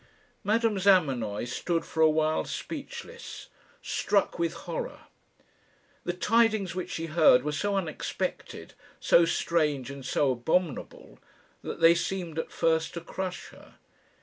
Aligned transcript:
Madame 0.43 0.79
Zamenoy 0.79 1.45
stood 1.45 1.85
for 1.85 2.01
a 2.01 2.09
while 2.09 2.43
speechless 2.43 3.49
struck 3.83 4.39
with 4.39 4.53
horror. 4.65 5.01
The 6.05 6.13
tidings 6.13 6.73
which 6.73 6.89
she 6.89 7.05
heard 7.05 7.43
were 7.43 7.51
so 7.51 7.75
unexpected, 7.75 8.73
so 8.99 9.25
strange, 9.25 9.91
and 9.91 10.03
so 10.03 10.31
abominable, 10.31 11.19
that 11.61 11.81
they 11.81 11.93
seemed 11.93 12.39
at 12.39 12.51
first 12.51 12.95
to 12.95 13.01
crush 13.01 13.49
her. 13.49 13.75